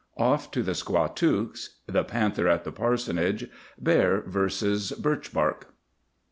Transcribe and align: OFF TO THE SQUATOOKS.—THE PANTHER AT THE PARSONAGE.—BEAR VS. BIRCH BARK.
OFF 0.17 0.49
TO 0.49 0.63
THE 0.63 0.73
SQUATOOKS.—THE 0.73 2.03
PANTHER 2.05 2.47
AT 2.47 2.63
THE 2.63 2.71
PARSONAGE.—BEAR 2.71 4.21
VS. 4.25 4.93
BIRCH 4.93 5.31
BARK. 5.31 5.75